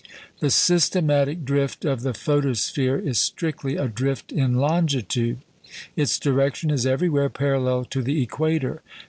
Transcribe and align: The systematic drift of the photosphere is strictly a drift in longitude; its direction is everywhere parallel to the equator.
The 0.39 0.49
systematic 0.49 1.45
drift 1.45 1.85
of 1.85 2.01
the 2.01 2.15
photosphere 2.15 2.97
is 2.97 3.19
strictly 3.19 3.75
a 3.77 3.87
drift 3.87 4.31
in 4.31 4.55
longitude; 4.55 5.37
its 5.95 6.17
direction 6.17 6.71
is 6.71 6.87
everywhere 6.87 7.29
parallel 7.29 7.85
to 7.85 8.01
the 8.01 8.19
equator. 8.23 8.81